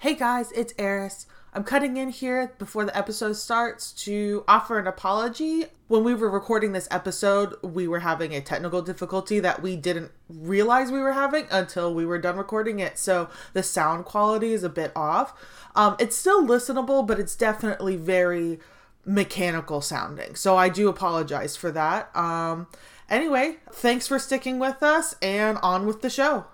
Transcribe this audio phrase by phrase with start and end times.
[0.00, 1.26] Hey guys, it's Eris.
[1.52, 5.66] I'm cutting in here before the episode starts to offer an apology.
[5.88, 10.10] When we were recording this episode, we were having a technical difficulty that we didn't
[10.26, 12.96] realize we were having until we were done recording it.
[12.98, 15.34] So the sound quality is a bit off.
[15.76, 18.58] Um, it's still listenable, but it's definitely very
[19.04, 20.34] mechanical sounding.
[20.34, 22.08] So I do apologize for that.
[22.16, 22.68] Um,
[23.10, 26.46] anyway, thanks for sticking with us and on with the show.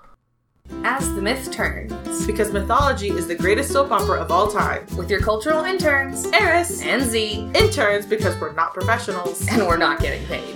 [0.84, 1.92] As the myth turns,
[2.26, 4.86] Because mythology is the greatest soap opera of all time.
[4.96, 9.46] with your cultural interns, Eris and Z, interns because we're not professionals.
[9.48, 10.54] and we're not getting paid.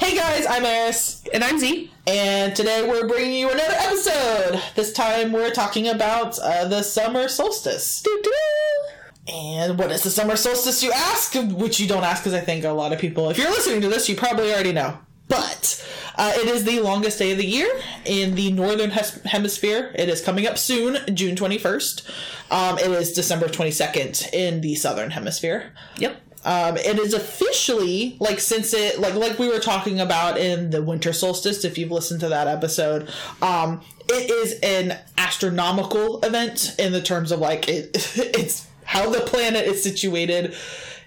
[0.00, 1.90] Hey guys, I'm Eris, And I'm Z.
[2.06, 4.60] and today we're bringing you another episode.
[4.74, 8.02] This time we're talking about uh, the summer solstice.
[9.28, 11.34] And what is the summer solstice, you ask?
[11.34, 13.88] Which you don't ask because I think a lot of people, if you're listening to
[13.88, 14.98] this, you probably already know.
[15.28, 17.70] But uh, it is the longest day of the year
[18.04, 19.92] in the northern hes- hemisphere.
[19.94, 22.10] It is coming up soon, June 21st.
[22.50, 25.72] Um, it is December 22nd in the southern hemisphere.
[25.98, 26.20] Yep.
[26.44, 30.82] Um, it is officially like since it like like we were talking about in the
[30.82, 31.64] winter solstice.
[31.64, 33.10] If you've listened to that episode,
[33.42, 37.90] um, it is an astronomical event in the terms of like it.
[38.16, 40.52] It's how the planet is situated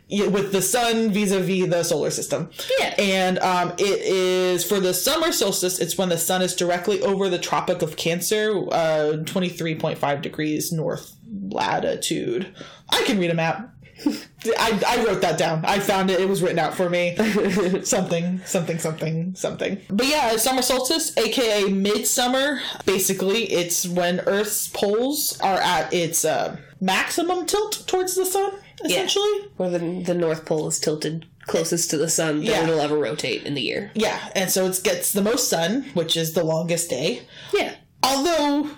[0.10, 2.50] with the sun vis-a-vis the solar system.
[2.80, 2.96] Yeah.
[2.98, 5.80] And um, it is for the summer solstice.
[5.80, 9.98] It's when the sun is directly over the Tropic of Cancer, uh, twenty three point
[9.98, 11.14] five degrees north
[11.50, 12.56] latitude.
[12.90, 13.76] I can read a map.
[14.06, 15.66] I, I wrote that down.
[15.66, 16.22] I found it.
[16.22, 17.16] It was written out for me.
[17.84, 19.82] something, something, something, something.
[19.90, 22.62] But yeah, summer solstice, aka midsummer.
[22.86, 28.52] Basically, it's when Earth's poles are at its uh, maximum tilt towards the sun.
[28.84, 32.64] Essentially, Where the, the North Pole is tilted closest to the sun that Yeah.
[32.64, 33.92] it'll ever rotate in the year.
[33.96, 34.30] yeah.
[34.36, 37.24] And so it gets the most sun, which is the longest day.
[37.54, 37.76] Yeah.
[38.02, 38.70] Although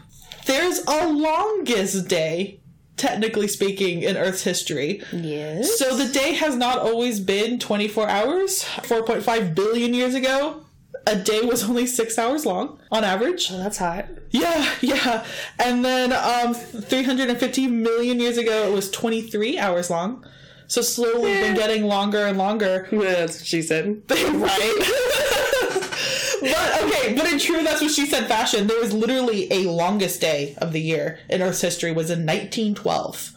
[0.46, 2.60] there's a longest day,
[2.98, 5.02] technically speaking, in Earth's history.
[5.14, 5.78] Yes.
[5.80, 8.64] So the day has not always been 24 hours.
[8.64, 10.65] 4.5 billion years ago,
[11.08, 13.50] a day was only six hours long on average.
[13.50, 14.06] Well, that's hot.
[14.32, 15.26] Yeah, yeah.
[15.60, 20.26] And then um, 350 million years ago, it was 23 hours long.
[20.68, 22.88] So slowly been getting longer and longer.
[22.92, 24.02] Yeah, That's what she said.
[24.10, 24.76] right?
[26.42, 28.28] but okay, but in true, that's what she said.
[28.28, 28.68] Fashion.
[28.68, 33.34] There was literally a longest day of the year in Earth's history was in 1912.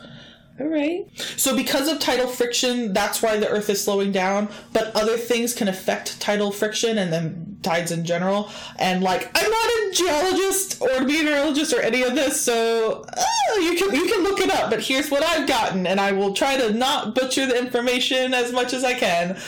[0.60, 1.06] All right.
[1.36, 4.48] So because of tidal friction, that's why the Earth is slowing down.
[4.72, 8.50] But other things can affect tidal friction and then tides in general.
[8.76, 13.74] And like, I'm not a geologist or meteorologist or any of this, so uh, you
[13.76, 14.70] can you can look it up.
[14.70, 18.52] But here's what I've gotten, and I will try to not butcher the information as
[18.52, 19.38] much as I can.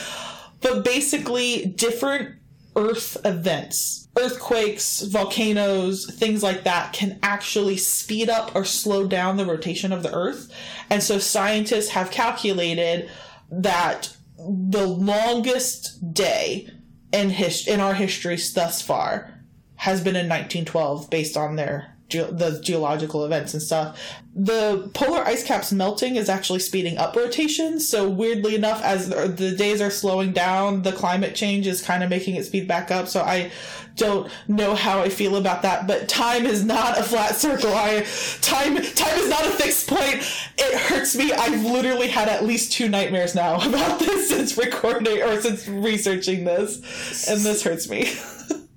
[0.61, 2.37] But basically, different
[2.77, 9.47] Earth events, earthquakes, volcanoes, things like that can actually speed up or slow down the
[9.47, 10.53] rotation of the Earth.
[10.89, 13.11] And so scientists have calculated
[13.51, 16.71] that the longest day
[17.13, 19.35] in his- in our history thus far
[19.77, 23.99] has been in 1912 based on their ge- the geological events and stuff.
[24.35, 27.81] The polar ice caps melting is actually speeding up rotation.
[27.81, 32.11] So weirdly enough, as the days are slowing down, the climate change is kind of
[32.11, 33.09] making it speed back up.
[33.09, 33.51] So I
[33.97, 35.87] don't know how I feel about that.
[35.87, 37.73] But time is not a flat circle.
[37.73, 38.07] I
[38.41, 40.23] time time is not a fixed point.
[40.59, 41.33] It hurts me.
[41.33, 46.45] I've literally had at least two nightmares now about this since recording or since researching
[46.45, 48.13] this, and this hurts me.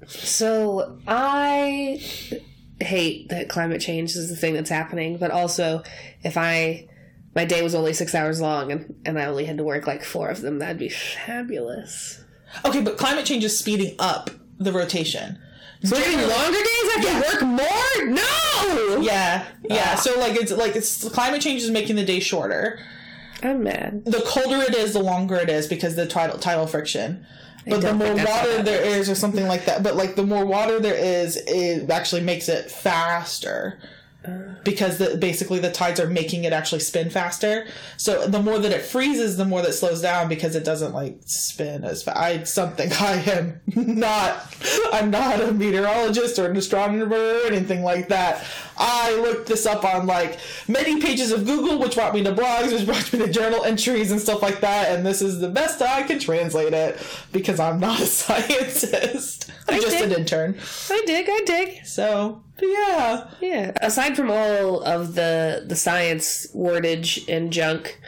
[0.06, 2.02] So I
[2.79, 5.84] hate that climate change is the thing that's happening, but also
[6.23, 6.88] if I
[7.35, 10.03] my day was only six hours long and, and I only had to work like
[10.03, 12.23] four of them, that'd be fabulous.
[12.63, 14.29] Okay, but climate change is speeding up
[14.59, 15.39] the rotation.
[15.84, 17.31] So Working longer days, I can Yeah.
[17.34, 18.06] work more?
[18.95, 19.01] No!
[19.01, 19.95] Yeah, yeah.
[19.95, 22.79] So like it's like it's climate change is making the day shorter.
[23.41, 24.05] I'm mad.
[24.05, 27.25] The colder it is, the longer it is because the tidal tidal friction.
[27.66, 29.84] But the more think that's how water there is, or something like that.
[29.84, 33.79] But like the more water there is, it actually makes it faster.
[34.64, 37.67] Because the, basically the tides are making it actually spin faster.
[37.97, 41.17] So the more that it freezes, the more that slows down because it doesn't like
[41.26, 42.17] spin as fast.
[42.17, 44.55] I something I am not.
[44.93, 48.47] I'm not a meteorologist or an astronomer or anything like that.
[48.78, 52.72] I looked this up on like many pages of Google, which brought me to blogs,
[52.72, 54.96] which brought me to journal entries and stuff like that.
[54.96, 59.52] And this is the best I can translate it because I'm not a scientist.
[59.67, 60.58] I'm just an intern.
[60.90, 61.85] I dig, I dig.
[61.85, 63.29] So, yeah.
[63.41, 63.72] Yeah.
[63.81, 67.99] Aside from all of the the science wordage and junk,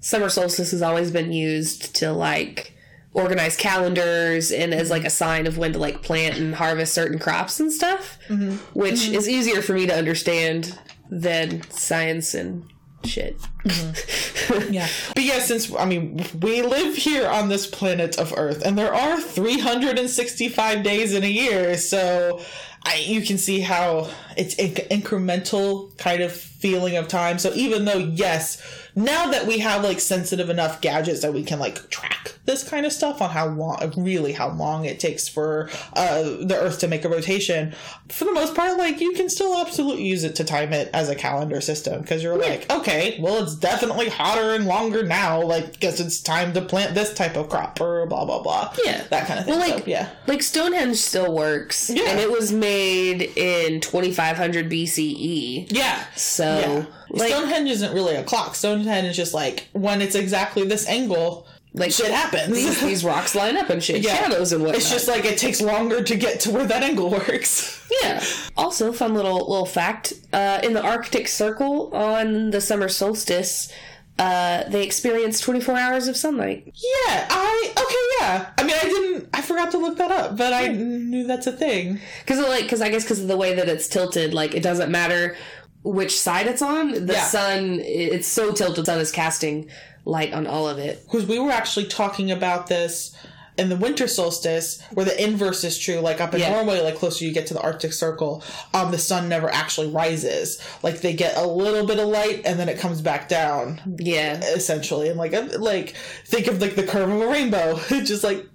[0.00, 2.74] summer solstice has always been used to like
[3.12, 7.18] organized calendars and as like a sign of when to like plant and harvest certain
[7.18, 8.56] crops and stuff, mm-hmm.
[8.78, 9.14] which mm-hmm.
[9.14, 10.78] is easier for me to understand
[11.10, 12.64] than science and
[13.04, 13.40] shit.
[13.64, 14.72] Mm-hmm.
[14.72, 14.88] Yeah.
[15.14, 18.94] But yeah, since, I mean, we live here on this planet of Earth, and there
[18.94, 22.40] are 365 days in a year, so
[22.84, 27.38] I, you can see how it's inc- incremental kind of feeling of time.
[27.38, 28.62] So even though, yes,
[28.94, 32.84] now that we have like sensitive enough gadgets that we can like track this kind
[32.84, 36.88] of stuff on how long, really how long it takes for uh, the Earth to
[36.88, 37.72] make a rotation,
[38.08, 41.08] for the most part, like you can still absolutely use it to time it as
[41.08, 45.40] a calendar system because you're like, okay, well, it's definitely hotter and longer now.
[45.42, 48.72] Like, guess it's time to plant this type of crop or blah blah blah.
[48.84, 49.04] Yeah.
[49.10, 49.58] that kind of thing.
[49.58, 52.04] Well, like, So, yeah, like Stonehenge still works, Yeah.
[52.10, 55.66] and it was made in 2500 BCE.
[55.70, 56.04] yeah.
[56.16, 56.84] So, Yeah.
[57.10, 58.54] Like, Stonehenge isn't really a clock.
[58.54, 62.54] Stonehenge is just like when it's exactly this angle, like shit happens.
[62.54, 64.16] these, these rocks line up and shit, Yeah.
[64.16, 64.80] shadows and whatnot.
[64.80, 67.80] it's just like it takes longer to get to where that angle works.
[68.02, 68.22] yeah.
[68.56, 73.72] Also, fun little little fact: uh, in the Arctic Circle on the summer solstice,
[74.18, 76.64] uh, they experience 24 hours of sunlight.
[76.66, 78.50] Yeah, I okay, yeah.
[78.58, 79.28] I mean, I didn't.
[79.32, 82.00] I forgot to look that up, but I knew that's a thing.
[82.24, 84.90] Because like, because I guess because of the way that it's tilted, like it doesn't
[84.90, 85.36] matter
[85.82, 87.06] which side it's on.
[87.06, 87.24] The Yeah.
[87.24, 88.84] sun, it's so tilted.
[88.84, 89.68] The sun is casting
[90.04, 91.02] light on all of it.
[91.10, 93.12] Because we were actually talking about this
[93.58, 95.96] in the winter solstice, where the inverse is true.
[96.00, 96.50] Like up in Yeah.
[96.50, 98.42] Norway, like closer you get to the Arctic Circle,
[98.72, 100.58] um, the sun never actually rises.
[100.82, 103.80] Like they get a little bit of light and then it comes back down.
[103.98, 104.38] Yeah.
[104.54, 105.94] essentially and like uh, like
[106.26, 108.46] think of like the curve of a rainbow just like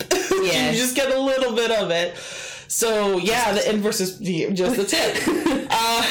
[0.42, 0.70] Yeah.
[0.70, 2.14] you just get a little bit of it
[2.74, 5.16] so yeah the inverse is the, just the tip.
[5.76, 6.06] Uh,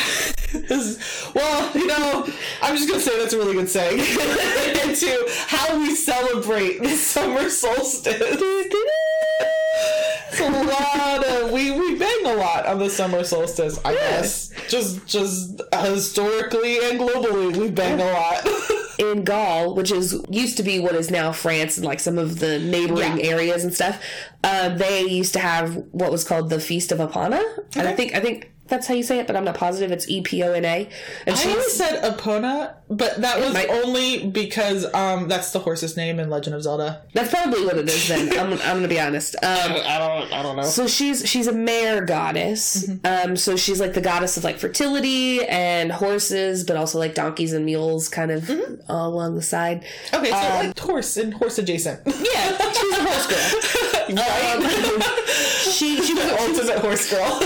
[0.53, 0.97] is-
[1.35, 2.27] well you know
[2.61, 3.99] i'm just gonna say that's a really good saying.
[4.83, 8.15] Into how we celebrate the summer solstice.
[10.29, 14.49] It's a lot of we we bang a lot on the summer solstice i guess.
[14.67, 18.43] Just just historically and globally we bang a lot
[18.99, 22.39] in Gaul, which is used to be what is now France and like some of
[22.39, 23.31] the neighboring Yeah.
[23.31, 23.99] areas and stuff,
[24.43, 27.41] uh, they used to have what was called the Feast of Epona,
[27.75, 29.91] and I think I think that's how you say it, but I'm not positive.
[29.91, 30.89] It's E P O N A,
[31.27, 35.95] and I always said Epona, but that was might- only because um that's the horse's
[35.95, 37.03] name in Legend of Zelda.
[37.13, 38.07] that's probably what it is.
[38.07, 39.35] Then I'm, I'm gonna be honest.
[39.43, 39.49] Um,
[39.85, 40.63] I don't I don't know.
[40.63, 42.87] so she's she's a mare goddess.
[42.87, 43.29] Mm-hmm.
[43.31, 47.53] Um, so she's like the goddess of like fertility and horses, but also like donkeys
[47.53, 48.89] and mules, kind of Mm-hmm.
[48.91, 49.85] all along the side.
[50.13, 52.01] Okay, so um, like horse and horse adjacent.
[52.07, 54.15] Yeah, she's a horse girl.
[54.17, 55.19] right?
[55.73, 57.39] She she was Ultimate horse girl.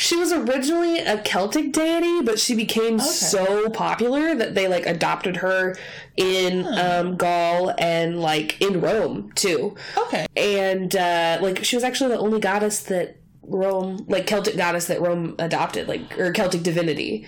[0.00, 5.36] She was originally a Celtic deity, but she became so popular that they like adopted
[5.36, 5.76] her
[6.16, 9.76] in um, Gaul and like in Rome too.
[9.98, 10.24] okay.
[10.38, 15.02] And uh, like she was actually the only goddess that Rome, like Celtic goddess that
[15.02, 17.26] Rome adopted, like or Celtic divinity.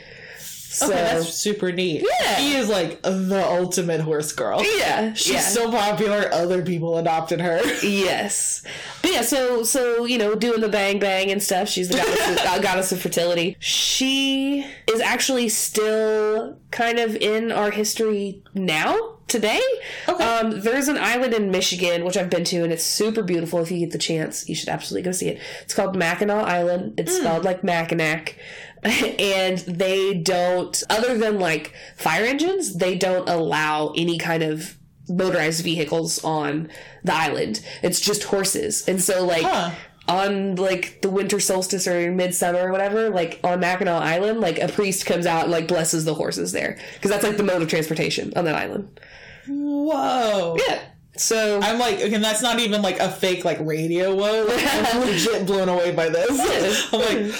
[0.72, 2.02] So Okay, that's super neat.
[2.20, 2.36] Yeah.
[2.36, 4.64] She is like the ultimate horse girl.
[4.78, 5.40] yeah, She's yeah.
[5.40, 7.60] so popular, other people adopted her.
[7.82, 8.62] Yes,
[9.02, 9.22] but yeah.
[9.22, 11.68] So so you know, doing the bang bang and stuff.
[11.68, 13.56] She's the goddess of, uh, goddess of fertility.
[13.60, 18.96] She is actually still kind of in our history now
[19.28, 19.60] today.
[20.08, 20.22] Okay.
[20.24, 23.60] Um, there's an island in Michigan which I've been to, and it's super beautiful.
[23.60, 25.40] If you get the chance, you should absolutely go see it.
[25.62, 26.94] It's called Mackinac Island.
[26.98, 28.36] It's spelled like Mackinac.
[29.18, 34.76] And they don't, other than like fire engines, they don't allow any kind of
[35.08, 36.68] motorized vehicles on
[37.04, 37.60] the island.
[37.82, 38.88] It's just horses.
[38.88, 39.70] And so like Huh.
[40.08, 44.68] on like the winter solstice or midsummer or whatever, like on Mackinac Island, like a
[44.68, 47.68] priest comes out and like blesses the horses there because that's like the mode of
[47.68, 49.00] transportation on that island.
[49.46, 50.56] Whoa.
[50.66, 50.82] Yeah.
[51.16, 54.44] So I'm like, okay, that's not even like a fake like radio whoa.
[54.46, 56.88] Like, I'm legit blown away by this.
[56.92, 57.34] I'm like,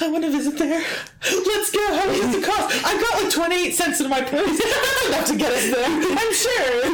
[0.00, 0.82] I want to visit there.
[1.22, 1.86] Let's go.
[1.86, 2.84] How much does it cost?
[2.84, 4.58] I've got like 28 cents in my purse.
[4.58, 5.86] That's enough to get us there.
[6.18, 6.86] I'm sure.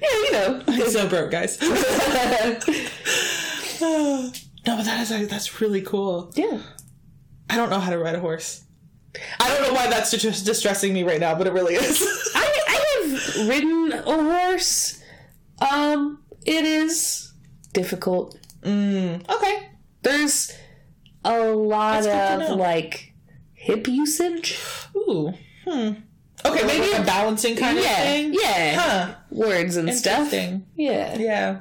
[0.00, 0.62] yeah, you know.
[0.68, 1.58] I'm so broke, guys.
[3.80, 4.30] no,
[4.64, 6.30] but that is that's really cool.
[6.36, 6.60] yeah.
[7.50, 8.62] I don't know how to ride a horse.
[9.40, 12.02] I don't know why that's just distressing me right now, but it really is.
[12.34, 15.02] I, I have ridden a horse.
[15.58, 17.32] Um, it is
[17.72, 18.38] difficult.
[18.64, 19.70] okay.
[20.02, 20.52] There's
[21.28, 23.12] a lot of like
[23.54, 24.58] hip usage.
[24.96, 25.32] Ooh.
[25.66, 25.90] Hmm.
[26.44, 28.32] Okay, maybe a balancing kind of thing.
[28.34, 28.74] yeah.
[28.80, 29.14] Huh.
[29.30, 30.32] Words and stuff.
[30.32, 31.16] Yeah.
[31.18, 31.60] Yeah.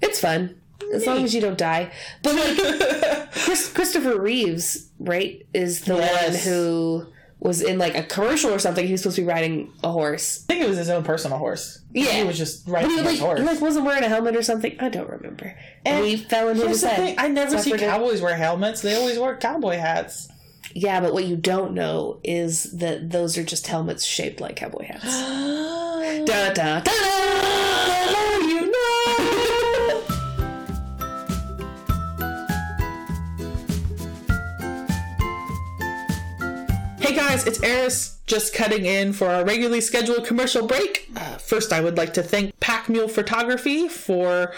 [0.00, 0.60] It's fun.
[0.94, 1.90] As long as you don't die.
[2.22, 6.46] But like Chris, Christopher Reeves, right, is the Yes.
[6.46, 7.06] one who
[7.38, 8.86] was in like a commercial or something.
[8.86, 10.44] He was supposed to be riding a horse.
[10.48, 11.80] I think it was his own personal horse.
[11.92, 12.12] Yeah.
[12.12, 13.40] he was just riding he his like, horse.
[13.40, 14.76] he like wasn't wearing a helmet or something.
[14.80, 15.56] I don't remember.
[15.84, 17.16] And, And he fell Here's his head.
[17.18, 18.82] I never see cowboys wear helmets.
[18.82, 20.28] They always wear cowboy hats.
[20.74, 24.84] Yeah, but what you don't know is that those are just helmets shaped like cowboy
[24.84, 25.04] hats.
[26.26, 26.92] da da da.
[26.92, 27.15] you
[37.06, 41.08] Hey guys, it's Eris, just cutting in for our regularly scheduled commercial break.
[41.14, 44.52] Uh, first, I would like to thank Pack Mule Photography for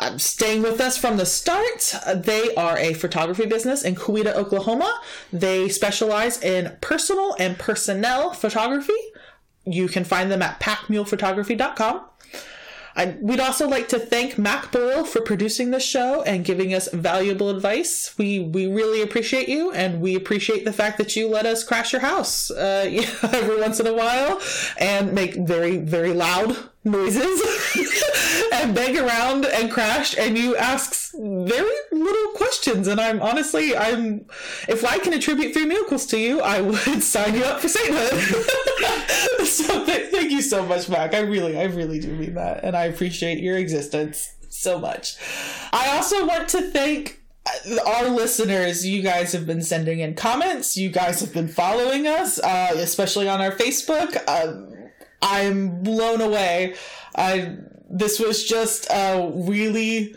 [0.00, 1.94] uh, staying with us from the start.
[2.04, 5.02] Uh, they are a photography business in Coweta, Oklahoma.
[5.32, 8.92] They specialize in personal and personnel photography.
[9.64, 12.00] You can find them at packmulephotography.com.
[12.96, 16.88] I, we'd also like to thank Mac Boyle for producing this show and giving us
[16.92, 18.14] valuable advice.
[18.16, 21.92] We we really appreciate you, and we appreciate the fact that you let us crash
[21.92, 22.84] your house uh,
[23.22, 24.40] every once in a while
[24.78, 27.40] and make very very loud noises
[28.52, 30.16] and bang around and crash.
[30.16, 32.88] And you ask very little questions.
[32.88, 34.26] And I'm honestly, I'm
[34.68, 38.20] if I can attribute three miracles to you, I would sign you up for sainthood.
[39.46, 41.14] so thank you so much, Mac.
[41.14, 45.16] I really, I really do mean that, and I appreciate your existence so much.
[45.72, 48.86] I also want to thank uh, our listeners.
[48.86, 50.76] You guys have been sending in comments.
[50.76, 54.16] You guys have been following us, uh, especially on our Facebook.
[54.28, 54.73] Um,
[55.24, 56.76] I'm blown away.
[57.16, 57.56] I
[57.90, 60.14] this was just a really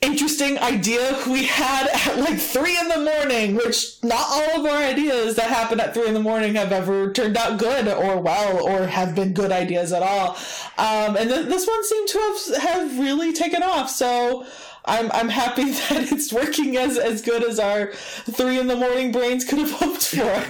[0.00, 4.82] interesting idea we had at like three in the morning, which not all of our
[4.82, 8.66] ideas that happen at three in the morning have ever turned out good or well
[8.66, 10.36] or have been good ideas at all.
[10.78, 13.90] Um, and th- this one seemed to have have really taken off.
[13.90, 14.46] So.
[14.88, 19.10] I'm, I'm happy that it's working as, as good as our three in the morning
[19.10, 20.44] brains could have hoped for.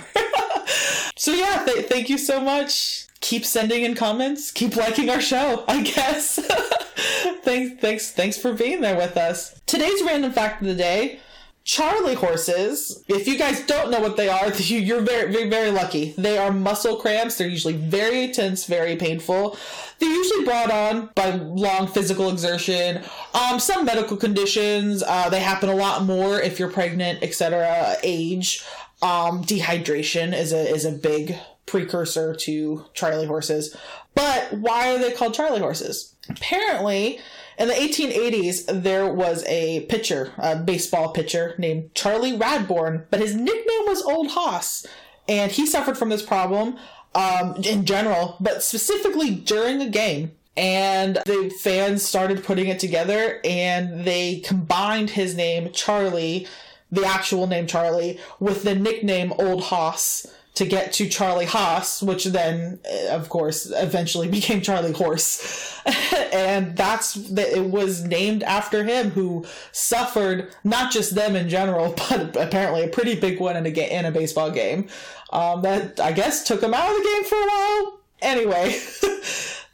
[1.16, 3.05] so yeah, th- thank you so much.
[3.26, 4.52] Keep sending in comments.
[4.52, 5.64] Keep liking our show.
[5.66, 6.38] I guess.
[7.42, 9.60] thanks, thanks, thanks for being there with us.
[9.66, 11.18] Today's random fact of the day:
[11.64, 13.02] Charlie horses.
[13.08, 16.14] If you guys don't know what they are, you- you're very, very, very lucky.
[16.16, 17.36] They are muscle cramps.
[17.36, 19.58] They're usually very intense, very painful.
[19.98, 23.02] They're usually brought on by long physical exertion.
[23.34, 25.02] Um, some medical conditions.
[25.02, 27.96] Uh, they happen a lot more if you're pregnant, etc.
[28.04, 28.62] Age.
[29.02, 31.34] Um, dehydration is a is a big
[31.66, 33.76] precursor to Charlie horses.
[34.14, 36.14] But why are they called Charlie horses?
[36.28, 37.20] Apparently,
[37.58, 43.34] in the 1880s, there was a pitcher, a baseball pitcher named Charlie Radbourn, but his
[43.34, 44.86] nickname was Old Hoss.
[45.28, 46.76] And he suffered from this problem
[47.14, 50.32] um, in general, but specifically during a game.
[50.56, 56.46] And the fans started putting it together and they combined his name, Charlie,
[56.90, 60.26] the actual name Charlie, with the nickname Old Hoss
[60.56, 65.78] to get to Charlie Hoss, which then, eh, of course, eventually became Charlie Horse.
[66.32, 71.94] and that's that it was named after him who suffered not just them in general,
[72.08, 74.88] but apparently a pretty big one in a in a baseball game.
[75.30, 78.00] Um, that I guess took him out of the game for a while.
[78.22, 78.80] Anyway,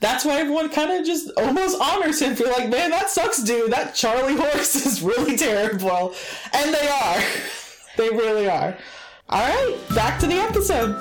[0.00, 3.72] that's why everyone kind of just almost honors him for like, man, that sucks, dude.
[3.72, 6.14] That Charlie Horse is really terrible,
[6.52, 7.22] and they are.
[7.96, 8.76] they really are.
[9.32, 10.94] All right, back to the episode.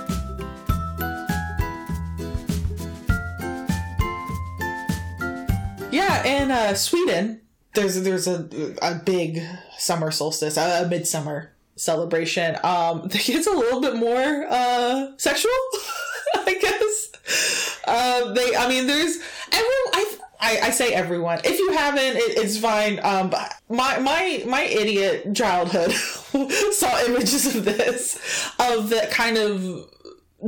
[5.92, 7.42] Yeah, in uh, Sweden,
[7.74, 8.48] there's there's a
[8.82, 9.42] a big
[9.78, 12.56] summer solstice, a, a midsummer celebration.
[12.64, 15.52] Um, it's a little bit more uh, sexual,
[16.36, 17.82] I guess.
[17.86, 19.18] Uh, they, I mean, there's
[19.52, 19.92] everyone.
[19.94, 20.11] I,
[20.42, 21.40] I, I say everyone.
[21.44, 23.00] If you haven't, it, it's fine.
[23.04, 25.92] Um, but my my my idiot childhood
[26.74, 29.88] saw images of this, of that kind of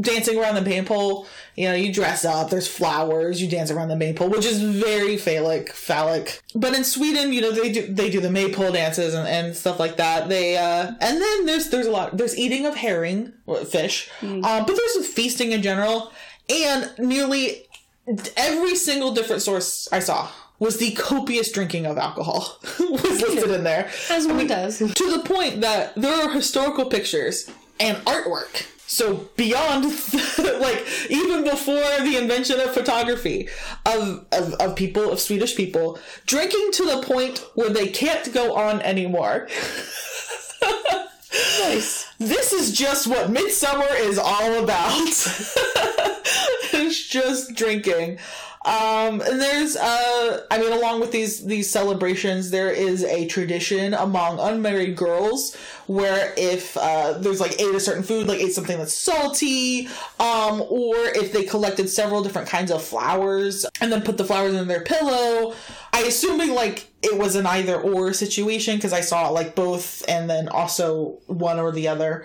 [0.01, 1.27] dancing around the maypole.
[1.55, 5.17] You know, you dress up, there's flowers, you dance around the maypole, which is very
[5.17, 6.41] phallic, phallic.
[6.55, 9.79] But in Sweden, you know, they do they do the maypole dances and, and stuff
[9.79, 10.29] like that.
[10.29, 14.41] They uh and then there's there's a lot there's eating of herring, or fish, um,
[14.41, 16.11] but there's feasting in general,
[16.49, 17.67] and nearly
[18.37, 20.29] every single different source I saw
[20.59, 24.77] was the copious drinking of alcohol was listed in there As one does.
[24.79, 28.67] to the point that there are historical pictures and artwork.
[28.85, 29.85] So beyond,
[30.61, 33.49] like even before the invention of photography,
[33.87, 38.53] of, of of people of Swedish people drinking to the point where they can't go
[38.55, 39.47] on anymore.
[41.59, 42.05] Nice.
[42.19, 44.93] This is just what midsummer is all about.
[46.73, 48.19] It's just drinking.
[48.65, 53.93] Um, and there's, uh, I mean, along with these these celebrations, there is a tradition
[53.93, 55.55] among unmarried girls
[55.87, 59.87] where if uh, there's like ate a certain food, like ate something that's salty,
[60.17, 64.53] um, or if they collected several different kinds of flowers and then put the flowers
[64.53, 65.53] in their pillow.
[65.91, 70.29] I assuming like it was an either or situation because I saw like both and
[70.29, 72.23] then also one or the other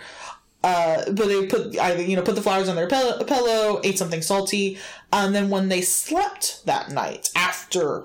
[0.64, 3.98] uh, but they put either you know put the flowers on their pillow, pillow, ate
[3.98, 4.78] something salty,
[5.12, 8.04] and then when they slept that night after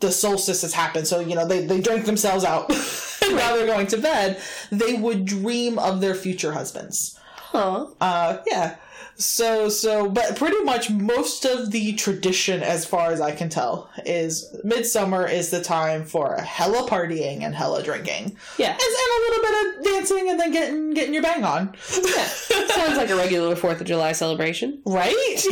[0.00, 2.70] the solstice has happened, so you know they they drank themselves out,
[3.22, 4.40] and now they're going to bed.
[4.70, 7.18] They would dream of their future husbands.
[7.54, 7.86] Aw.
[8.00, 8.76] Uh, yeah.
[9.18, 13.90] So so, but pretty much most of the tradition, as far as I can tell,
[14.06, 18.36] is midsummer is the time for hella partying and hella drinking.
[18.58, 18.70] Yeah.
[18.70, 21.74] And, and a little bit of dancing and then getting getting your bang on.
[21.96, 22.24] Yeah.
[22.24, 24.80] Sounds like a regular 4th of July celebration.
[24.86, 25.12] Right?
[25.16, 25.44] it's,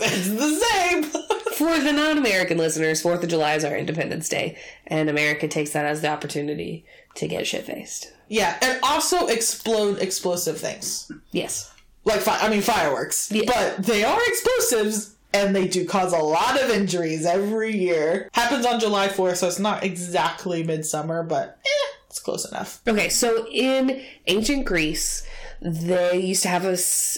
[0.00, 1.02] it's the same.
[1.54, 5.70] For the non American listeners, 4th of July is our Independence Day, and America takes
[5.70, 8.12] that as the opportunity to get shit faced.
[8.28, 11.10] yeah, and also explode explosive things.
[11.32, 11.72] Yes.
[12.06, 13.30] Like, fi- I mean, fireworks.
[13.30, 13.42] Yeah.
[13.46, 15.12] But they are explosives.
[15.34, 18.30] And they do cause a lot of injuries every year.
[18.32, 22.80] Happens on July 4th, so it's not exactly midsummer, but eh, it's close enough.
[22.88, 25.26] Okay, so in ancient Greece,
[25.60, 26.76] they used to have a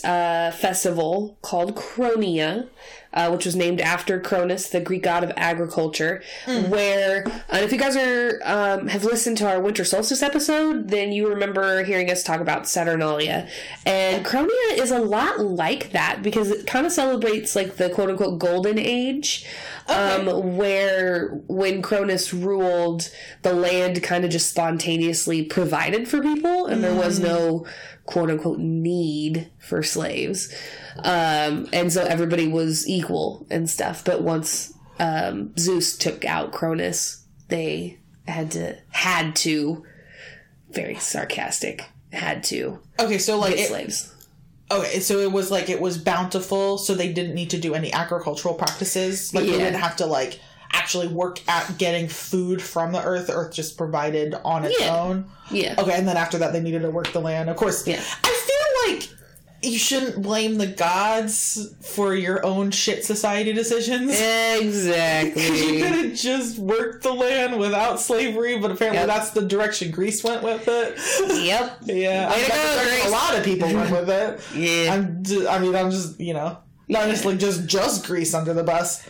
[0.08, 2.68] uh, festival called Cronia,
[3.12, 6.22] uh, which was named after Cronus, the Greek god of agriculture.
[6.46, 11.12] Where, and if you guys are um, have listened to our winter solstice episode, then
[11.12, 13.48] you remember hearing us talk about Saturnalia.
[13.84, 18.10] And Cronia is a lot like that because it kind of celebrates like the quote
[18.10, 19.46] unquote golden age
[19.88, 23.10] um, where when Cronus ruled,
[23.42, 27.66] the land kind of just spontaneously provided for people, and there was no
[28.08, 30.50] quote unquote need for slaves.
[31.04, 34.02] Um, and so everybody was equal and stuff.
[34.02, 39.84] But once um, Zeus took out Cronus, they had to, had to,
[40.70, 44.14] very sarcastic, had to Okay, so like get it, slaves.
[44.70, 47.92] Okay, so it was like it was bountiful, so they didn't need to do any
[47.92, 49.34] agricultural practices.
[49.34, 50.40] Like they didn't have to like
[50.72, 53.26] actually work at getting food from the earth.
[53.28, 54.96] The earth just provided on its Yeah.
[54.96, 55.26] own.
[55.50, 55.74] Yeah.
[55.78, 57.48] Okay, and then after that, they needed to work the land.
[57.50, 58.00] Of course, Yeah.
[58.24, 58.28] I
[58.86, 59.08] feel like
[59.60, 64.12] you shouldn't blame the gods for your own shit society decisions.
[64.18, 65.42] Exactly.
[65.78, 69.08] You could have just worked the land without slavery, but apparently Yep.
[69.08, 70.96] that's the direction Greece went with it.
[71.44, 71.78] yep.
[71.86, 73.06] Yeah, Way to go, Greece.
[73.06, 74.40] a lot of people went with it.
[74.54, 74.94] Yeah.
[74.94, 75.24] I'm.
[75.48, 79.02] I mean, I'm just you know not just like just just Greece under the bus.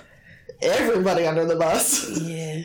[0.61, 2.21] Everybody under the bus.
[2.21, 2.63] Yeah.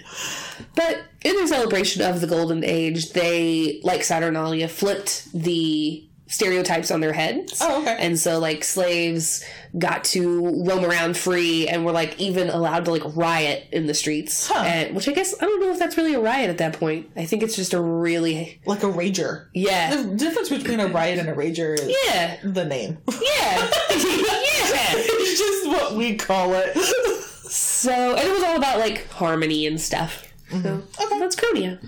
[0.75, 6.99] But in their celebration of the Golden Age, they, like Saturnalia, flipped the stereotypes on
[6.99, 7.59] their heads.
[7.61, 7.95] Oh, okay.
[7.99, 9.45] And so, like, slaves
[9.77, 13.93] got to roam around free and were, like, even allowed to, like, riot in the
[13.93, 14.47] streets.
[14.47, 14.63] Huh.
[14.65, 17.11] And, which I guess, I don't know if that's really a riot at that point.
[17.15, 18.59] I think it's just a really.
[18.65, 19.47] Like a rager.
[19.53, 19.95] Yeah.
[19.95, 22.37] The difference between a riot and a rager is Yeah.
[22.43, 22.97] the name.
[23.07, 23.19] Yeah.
[23.21, 23.67] yeah.
[23.91, 26.75] it's just what we call it.
[27.53, 30.27] So, and it was all about, like, harmony and stuff.
[30.51, 30.57] So,
[31.01, 31.19] Okay.
[31.19, 31.79] that's Cronia.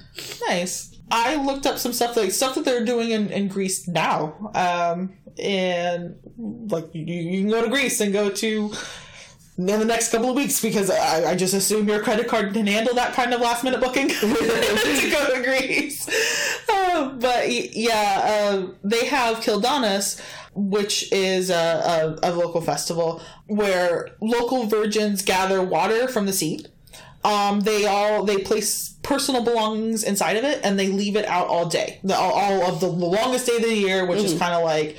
[0.47, 0.91] nice.
[1.11, 4.51] I looked up some stuff like stuff that they're doing in, in Greece now.
[4.55, 6.15] Um, and
[6.71, 8.71] like you, you can go to Greece and go to
[9.57, 12.65] in the next couple of weeks because I, I just assume your credit card can
[12.65, 16.09] handle that kind of last minute booking to go to Greece.
[16.67, 20.21] Uh, but yeah, uh, they have Klidonas,
[20.55, 26.65] which is a, a, a local festival where local virgins gather water from the sea.
[27.23, 31.47] Um, they all they place personal belongings inside of it and they leave it out
[31.47, 34.37] all day, the, all, all of the, the longest day of the year, which is
[34.37, 34.97] kind of like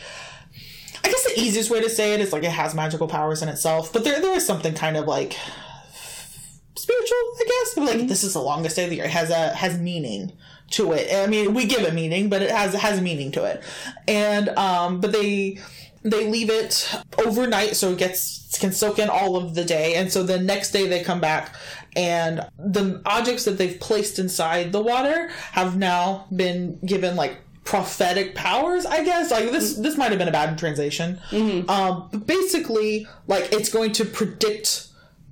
[1.05, 3.49] I guess the easiest way to say it is like it has magical powers in
[3.49, 5.37] itself, but there there is something kind of like
[6.76, 7.76] spiritual, I guess.
[7.76, 9.04] Like this is the longest day of the year.
[9.04, 10.32] It has a has meaning
[10.70, 11.12] to it.
[11.14, 13.62] I mean, we give it meaning, but it has it has meaning to it.
[14.08, 15.58] And um, but they
[16.02, 16.88] they leave it
[17.24, 20.70] overnight so it gets can soak in all of the day, and so the next
[20.72, 21.54] day they come back.
[21.94, 28.36] And the objects that they've placed inside the water have now been given like prophetic
[28.36, 31.18] powers i guess like this this might have been a bad translation
[31.68, 34.86] um but basically like it's going to predict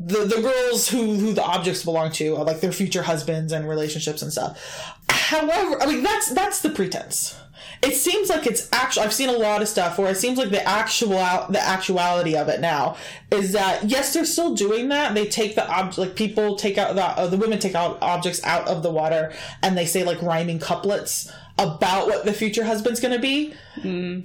[0.07, 3.69] the the girls who who the objects belong to uh, like their future husbands and
[3.69, 4.95] relationships and stuff.
[5.09, 7.41] However i mean that's that's the pretense.
[7.83, 10.51] It seems like it's actual i've seen a lot of stuff where it seems like
[10.51, 12.97] the actual the actuality of it now
[13.31, 15.15] is that yes they're still doing that.
[15.15, 18.43] They take the object like people take out the uh, the women take out objects
[18.45, 23.01] out of the water and they say like rhyming couplets about what the future husband's
[23.01, 23.55] going to be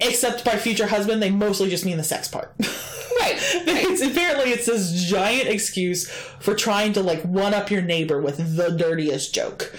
[0.00, 2.52] except by future husband they mostly just mean the sex part
[3.20, 3.36] Right.
[3.90, 8.56] It's apparently it's this giant excuse for trying to like one up your neighbor with
[8.56, 9.72] the dirtiest joke,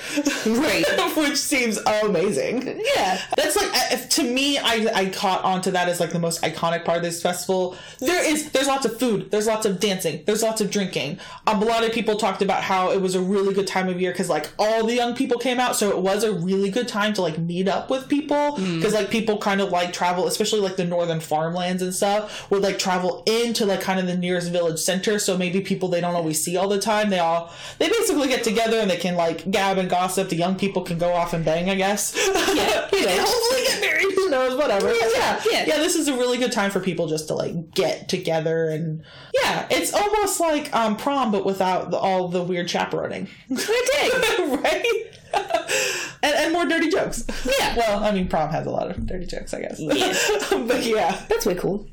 [0.46, 0.84] Right.
[1.18, 2.82] which seems amazing.
[2.96, 3.22] Yeah.
[3.38, 6.84] That's like if- to me, I I caught onto that as like the most iconic
[6.86, 7.76] part of this festival.
[8.00, 11.20] There is there's lots of food, there's lots of dancing, there's lots of drinking.
[11.48, 14.00] Um, a lot of people talked about how it was a really good time of
[14.02, 16.88] year because like all the young people came out, so it was a really good
[16.88, 20.60] time to like meet up with people because like people kind of like travel, especially
[20.60, 24.52] like the northern farmlands and stuff, would like travel into like kind of the nearest
[24.52, 25.20] village center.
[25.20, 28.44] So maybe people they don't always see all the time, they all they basically get
[28.44, 30.30] together and they can like gab and gossip.
[30.30, 32.16] The young people can go off and bang, I guess.
[32.16, 33.26] Yeah, you know.
[33.26, 34.14] hopefully get married.
[34.16, 34.58] Who knows?
[34.58, 34.94] Whatever.
[34.94, 35.66] Yeah, yeah, yeah.
[35.68, 35.78] yeah.
[35.78, 39.68] This is a really good time for people just to like get together and yeah,
[39.70, 45.12] it's almost like um, prom but without the, all the weird chaperoning, I right?
[46.24, 47.26] and, and more dirty jokes.
[47.60, 47.76] Yeah.
[47.76, 49.80] Well, I mean, prom has a lot of dirty jokes, I guess.
[49.80, 50.14] Yeah.
[50.68, 51.26] but yeah.
[51.30, 51.88] That's way cool.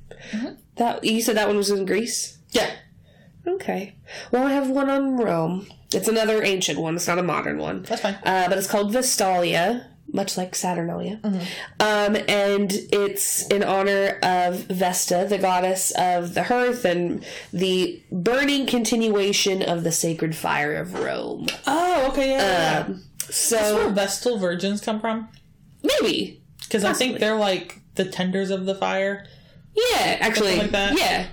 [0.76, 2.38] That you said that one was in Greece.
[2.50, 2.70] yeah.
[3.46, 3.94] Okay.
[4.30, 5.66] Well, I have one on Rome.
[5.94, 6.96] It's another ancient one.
[6.96, 7.82] It's not a modern one.
[7.84, 8.14] That's fine.
[8.22, 11.18] Uh, but it's called Vestalia, much like Saturnalia.
[11.24, 18.66] Um, and it's in honor of Vesta, the goddess of the hearth and the burning
[18.66, 21.46] continuation of the sacred fire of Rome.
[21.66, 22.38] Oh, okay, yeah.
[22.38, 22.94] yeah, yeah.
[23.30, 25.28] So where Vestal virgins come from
[25.82, 26.42] maybe.
[26.60, 29.26] because I think they're like the tenders of the fire.
[29.74, 30.96] Yeah, actually, like that?
[30.98, 31.26] yeah.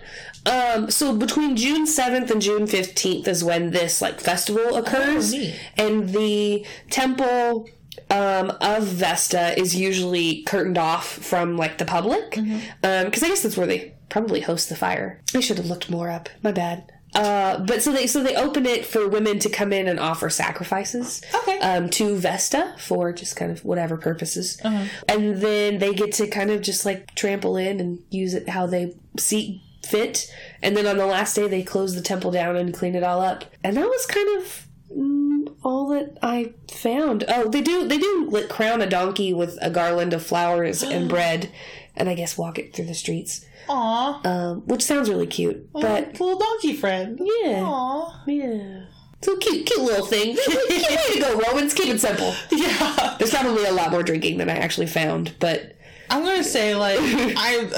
[0.45, 5.51] Um, so between June seventh and June fifteenth is when this like festival occurs, Oh,
[5.77, 7.67] and the temple
[8.11, 12.45] um, of Vesta is usually curtained off from like the public, because
[12.83, 13.25] Mm-hmm.
[13.25, 15.21] I guess that's where they probably host the fire.
[15.33, 16.29] I should have looked more up.
[16.43, 16.91] My bad.
[17.15, 20.29] Uh, but so they so they open it for women to come in and offer
[20.29, 21.57] sacrifices Okay.
[21.59, 24.83] um, to Vesta for just kind of whatever purposes, Uh-huh.
[25.07, 28.67] and then they get to kind of just like trample in and use it how
[28.67, 30.29] they see fit.
[30.61, 33.21] And then on the last day, they close the temple down and clean it all
[33.21, 33.45] up.
[33.63, 37.23] And that was kind of mm, all that I found.
[37.27, 41.07] Oh, they do they do like crown a donkey with a garland of flowers and
[41.15, 41.49] bread,
[41.97, 45.71] and I guess walk it through the streets, Aw, um, which sounds really cute.
[45.73, 47.19] But little donkey friend.
[47.21, 48.23] yeah, Aw.
[48.27, 48.85] yeah.
[49.21, 50.35] So cute, cute little thing.
[50.45, 51.73] cute way to go, Romans.
[51.73, 52.33] Keep it simple.
[52.51, 53.15] Yeah.
[53.17, 55.75] There's probably a lot more drinking than I actually found, but
[56.09, 57.69] I'm gonna say like I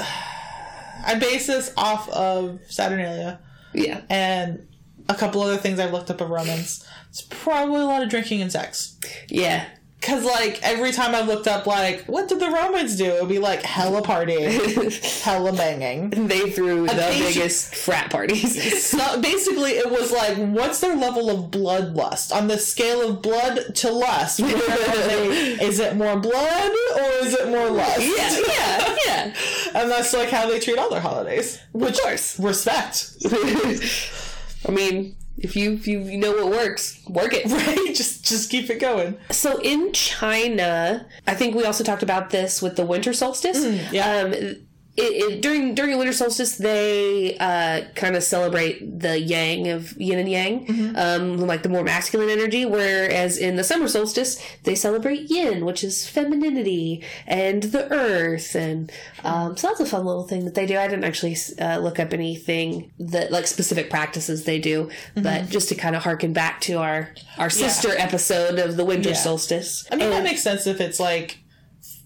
[1.06, 3.40] I base this off of Saturnalia
[3.72, 4.66] yeah, and
[5.08, 6.86] a couple other things I've looked up of Romans.
[7.08, 8.98] It's probably a lot of drinking and sex.
[9.28, 9.66] yeah,
[10.00, 13.04] Cause like every time I looked up like what did the Romans do?
[13.04, 14.40] It'd be like hella party,
[15.22, 16.10] hella banging.
[16.28, 18.56] they threw the Occasion- biggest frat parties.
[18.98, 23.74] So basically, it was like, what's their level of bloodlust on the scale of blood
[23.76, 24.38] to lust?
[24.46, 28.00] They- is it more blood or is it more lust?
[28.00, 29.34] yeah, yeah, yeah.
[29.74, 31.58] and that's like how they treat all their holidays.
[31.72, 32.38] Which course.
[32.38, 33.14] respect,
[34.66, 37.46] I mean, if you if you know what works, work it.
[37.50, 37.94] right?
[37.94, 39.16] Just just keep it going.
[39.30, 43.64] So in China, I think we also talked about this with the winter solstice.
[43.92, 44.20] yeah.
[44.20, 44.56] Um,
[44.98, 50.18] it, it, during during winter solstice, they uh, kind of celebrate the yang of yin
[50.18, 52.64] and yang, um, like the more masculine energy.
[52.64, 58.90] Whereas in the summer solstice, they celebrate yin, which is femininity and the earth, and
[59.24, 60.76] um, so that's a fun little thing that they do.
[60.78, 65.68] I didn't actually uh, look up anything that like specific practices they do, but just
[65.70, 69.14] to kind of harken back to our our sister episode of the winter Yeah.
[69.14, 69.86] solstice.
[69.92, 71.38] I mean, that makes sense if it's like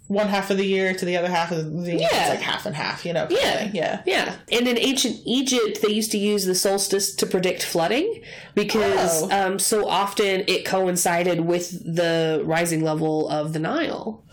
[0.09, 2.01] one half of the year to the other half of the year.
[2.01, 2.09] Yeah.
[2.21, 3.27] It's like half and half, you know?
[3.31, 3.71] Yeah.
[3.73, 4.03] Yeah.
[4.05, 4.35] Yeah.
[4.51, 8.23] And in ancient Egypt, they used to use the solstice to predict flooding
[8.55, 9.31] because Oh.
[9.31, 14.25] um, so often it coincided with the rising level of the Nile.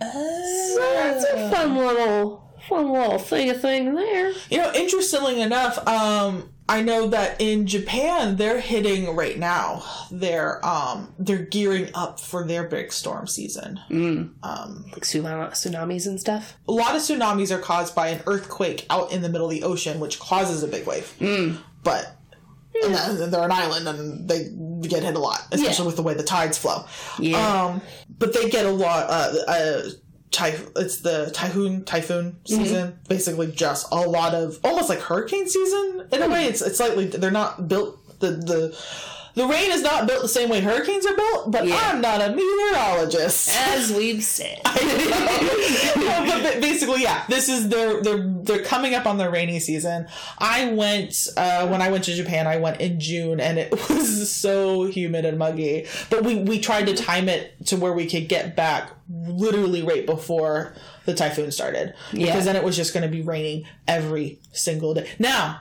[0.00, 4.32] So that's a fun little, fun little thing, a thing there.
[4.48, 9.82] You know, interestingly enough, um, I know that in Japan they're hitting right now.
[10.10, 13.80] They're um they're gearing up for their big storm season.
[14.42, 16.54] Um, Like tsunamis and stuff.
[16.68, 19.64] a lot of tsunamis are caused by an earthquake out in the middle of the
[19.64, 21.12] ocean, which causes a big wave.
[21.82, 22.16] But
[22.84, 24.48] and then they're an island and they
[24.88, 25.86] get hit a lot, especially Yeah.
[25.86, 26.84] with the way the tides flow.
[27.18, 27.64] Yeah.
[27.64, 27.80] Um,
[28.18, 29.06] but they get a lot.
[29.10, 29.82] Uh, uh,
[30.30, 32.62] typh- it's the typhoon typhoon mm-hmm.
[32.62, 32.98] season.
[33.08, 36.32] Basically, just a lot of almost like hurricane season in a mm-hmm.
[36.32, 36.46] way.
[36.46, 38.78] It's it's slightly they're not built the the
[39.34, 41.78] the rain is not built the same way hurricanes are built, but Yeah.
[41.82, 43.50] I'm not a meteorologist.
[43.56, 44.60] As we've said.
[45.96, 50.06] No, but basically, yeah, this is they're they're they're coming up on their rainy season.
[50.38, 52.46] I went uh, when I went to Japan.
[52.46, 55.86] I went in June, and it was so humid and muggy.
[56.08, 60.06] But we we tried to time it to where we could get back literally right
[60.06, 62.26] before the typhoon started, Yeah.
[62.26, 65.08] because then it was just going to be raining every single day.
[65.18, 65.60] Now,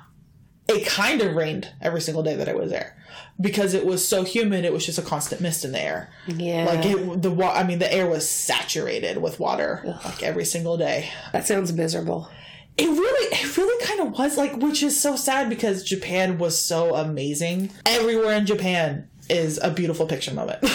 [0.69, 2.95] it kind of rained every single day that I was there.
[3.41, 6.09] Because it was so humid, it was just a constant mist in the air.
[6.27, 6.65] Yeah.
[6.65, 10.77] Like it, the wa- I mean, the air was saturated with water like every single
[10.77, 11.09] day.
[11.33, 12.29] that sounds miserable.
[12.77, 16.59] It really, it really kind of was like, which is so sad because Japan was
[16.59, 17.71] so amazing.
[17.85, 20.59] Everywhere in Japan is a beautiful picture moment.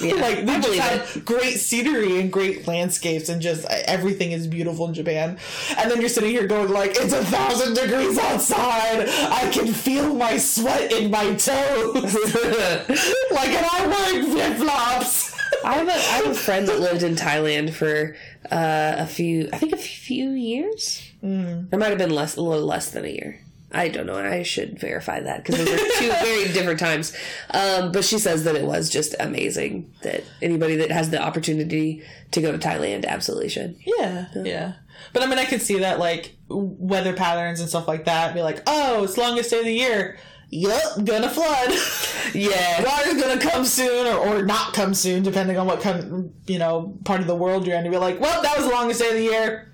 [0.00, 4.32] Yeah, like they I just have great scenery and great landscapes and just uh, everything
[4.32, 5.38] is beautiful in Japan.
[5.76, 9.08] And then you're sitting here going like, it's a thousand degrees outside.
[9.08, 12.14] I can feel my sweat in my toes.
[13.30, 15.32] like, and I'm wearing flip flops.
[15.64, 18.16] I have a I have a friend that lived in Thailand for
[18.50, 21.02] uh, a few I think a few years.
[21.22, 21.70] Mm.
[21.70, 23.40] There might have been less a little less than a year.
[23.72, 24.16] I don't know.
[24.16, 27.16] I should verify that because those are two very different times.
[27.50, 29.92] Um, but she says that it was just amazing.
[30.02, 33.76] That anybody that has the opportunity to go to Thailand absolutely should.
[33.84, 34.72] Yeah, yeah.
[35.12, 38.34] But I mean, I can see that like weather patterns and stuff like that.
[38.34, 40.18] Be like, oh, it's longest day of the year.
[40.50, 41.72] Yup, gonna flood.
[42.34, 46.58] Yeah, Water's gonna come soon or, or not come soon, depending on what kind, you
[46.58, 47.84] know, part of the world you're in.
[47.84, 49.71] To be like, well, that was the longest day of the year.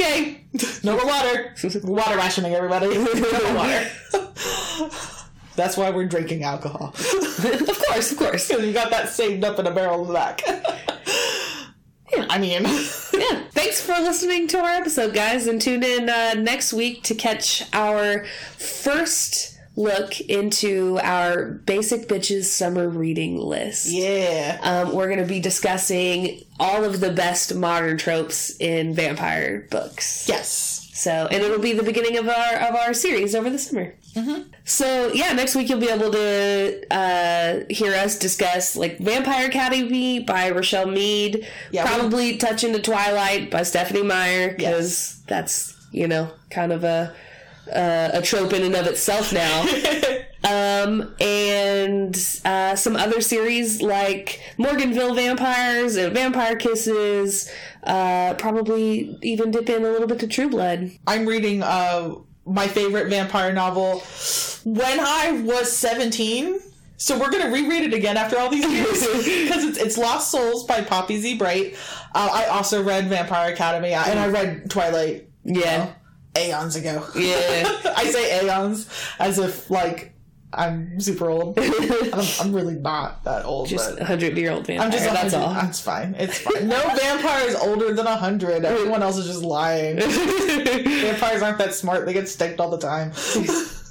[0.00, 0.44] Okay,
[0.84, 1.54] no more water.
[1.84, 2.86] Water rationing, everybody.
[2.96, 3.86] No water.
[5.56, 6.94] That's why we're drinking alcohol.
[6.96, 8.48] of course, of course.
[8.50, 10.40] You got that saved up in a barrel in the back.
[12.30, 13.44] I mean, yeah.
[13.50, 17.62] Thanks for listening to our episode, guys, and tune in uh, next week to catch
[17.74, 18.24] our
[18.56, 23.86] first look into our basic bitches summer reading list.
[23.86, 24.58] yeah.
[24.62, 30.28] Um, we're going to be discussing all of the best modern tropes in vampire books.
[30.28, 30.76] Yes.
[30.92, 33.94] So, and it'll be the beginning of our of our series over the summer.
[34.64, 40.18] So, yeah, next week you'll be able to uh, hear us discuss like Vampire Academy
[40.20, 46.06] by Richelle Mead, Yeah, we- probably touch into Twilight by Stephenie Meyer because that's you
[46.06, 47.14] know kind of a
[47.68, 49.62] uh, a trope in and of itself now.
[50.44, 57.50] um, and uh, some other series like Morganville Vampires and Vampire Kisses.
[57.84, 60.90] Uh, probably even dip in a little bit to True Blood.
[61.06, 62.14] I'm reading uh
[62.46, 64.00] my favorite vampire novel
[64.64, 66.58] when I was 17.
[66.96, 70.64] So we're gonna reread it again after all these years because it's it's Lost Souls
[70.64, 71.76] by Poppy Z Bright.
[72.14, 75.94] Uh, I also read Vampire Academy uh, and I read Twilight Yeah,
[76.36, 77.06] aeons ago.
[77.16, 77.80] yeah.
[77.96, 78.88] I say aeons
[79.18, 80.14] as if like
[80.52, 81.58] I'm super old.
[81.60, 83.68] I'm, I'm really not that old.
[83.68, 84.86] Just a hundred year old vampire.
[84.86, 85.46] I'm just that's 100.
[85.46, 85.54] all.
[85.54, 86.14] That's fine.
[86.18, 86.66] It's fine.
[86.66, 88.64] No vampire is older than hundred.
[88.64, 90.00] Everyone else is just lying.
[90.00, 92.04] Vampires aren't that smart.
[92.04, 93.12] They get staked all the time.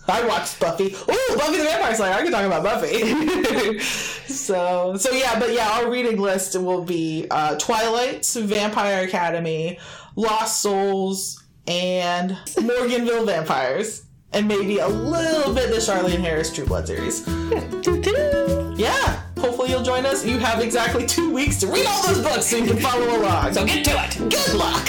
[0.10, 0.88] I watched Buffy.
[0.88, 2.14] Ooh, Buffy the Vampire Slayer.
[2.14, 3.80] I can talk about Buffy.
[3.80, 9.80] so, so yeah, but yeah, our reading list will be uh, Twilight, Vampire Academy,
[10.16, 11.39] Lost Souls,
[11.70, 17.28] and Morganville Vampires, and maybe a little bit the Charlaine Harris True Blood series.
[18.80, 20.26] Yeah, hopefully you'll join us.
[20.26, 23.54] You have exactly two weeks to read all those books so you can follow along.
[23.54, 24.18] So get to it.
[24.32, 24.86] Good luck.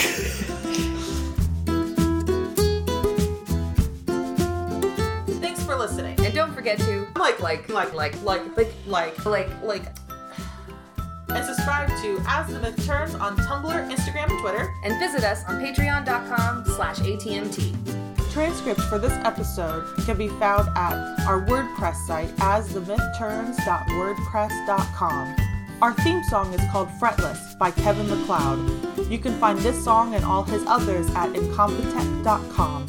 [5.41, 6.21] Thanks for listening.
[6.21, 9.87] And don't forget to Like, like, like, like, like, like, like, like like
[11.31, 14.75] and subscribe to As the Myth Turns on Tumblr, Instagram, and Twitter.
[14.83, 17.75] and visit us on patreon.com slash ATMT.
[18.33, 20.95] Transcripts for this episode can be found at
[21.27, 25.37] our WordPress site, asthemythturns.wordpress.com.
[25.83, 29.09] Our theme song is called Fretless by Kevin MacLeod.
[29.11, 32.87] You can find this song and all his others at incompetech.com.